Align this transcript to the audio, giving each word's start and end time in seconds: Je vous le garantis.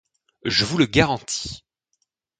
Je 0.45 0.65
vous 0.65 0.79
le 0.79 0.87
garantis. 0.87 1.63